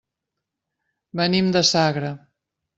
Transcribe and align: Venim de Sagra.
Venim 1.23 1.53
de 1.59 1.65
Sagra. 1.75 2.13